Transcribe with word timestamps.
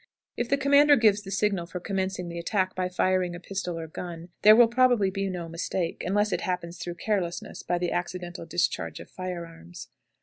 If 0.35 0.49
the 0.49 0.57
commander 0.57 0.95
gives 0.95 1.21
the 1.21 1.29
signal 1.29 1.67
for 1.67 1.79
commencing 1.79 2.27
the 2.27 2.39
attack 2.39 2.73
by 2.73 2.89
firing 2.89 3.35
a 3.35 3.39
pistol 3.39 3.77
or 3.77 3.85
gun, 3.85 4.29
there 4.41 4.55
will 4.55 4.67
probably 4.67 5.11
be 5.11 5.29
no 5.29 5.47
mistake, 5.47 6.01
unless 6.03 6.31
it 6.31 6.41
happens 6.41 6.79
through 6.79 6.95
carelessness 6.95 7.61
by 7.61 7.77
the 7.77 7.91
accidental 7.91 8.47
discharge 8.47 8.99
of 8.99 9.11
firearms. 9.11 9.89